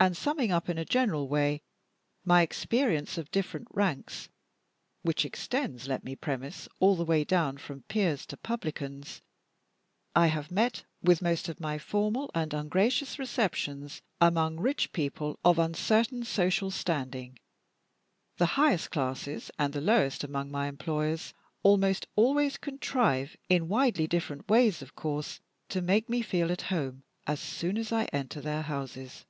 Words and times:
And, 0.00 0.16
summing 0.16 0.50
up, 0.50 0.68
in 0.68 0.76
a 0.76 0.84
general 0.84 1.28
way, 1.28 1.62
my 2.24 2.42
experience 2.42 3.16
of 3.16 3.30
different 3.30 3.68
ranks 3.70 4.28
(which 5.02 5.24
extends, 5.24 5.86
let 5.86 6.02
me 6.02 6.16
premise, 6.16 6.68
all 6.80 6.96
the 6.96 7.04
way 7.04 7.22
down 7.22 7.58
from 7.58 7.82
peers 7.82 8.26
to 8.26 8.36
publicans), 8.36 9.22
I 10.16 10.26
have 10.26 10.50
met 10.50 10.82
with 11.00 11.22
most 11.22 11.48
of 11.48 11.60
my 11.60 11.78
formal 11.78 12.32
and 12.34 12.52
ungracious 12.52 13.20
receptions 13.20 14.02
among 14.20 14.58
rich 14.58 14.92
people 14.92 15.38
of 15.44 15.60
uncertain 15.60 16.24
social 16.24 16.72
standing: 16.72 17.38
the 18.38 18.46
highest 18.58 18.90
classes 18.90 19.52
and 19.60 19.72
the 19.72 19.80
lowest 19.80 20.24
among 20.24 20.50
my 20.50 20.66
employers 20.66 21.32
almost 21.62 22.08
always 22.16 22.58
contrive 22.58 23.36
in 23.48 23.68
widely 23.68 24.08
different 24.08 24.48
ways, 24.48 24.82
of 24.82 24.96
course, 24.96 25.38
to 25.68 25.80
make 25.80 26.08
me 26.08 26.20
feel 26.20 26.50
at 26.50 26.62
home 26.62 27.04
as 27.28 27.38
soon 27.38 27.78
as 27.78 27.92
I 27.92 28.06
enter 28.06 28.40
their 28.40 28.62
houses. 28.62 29.24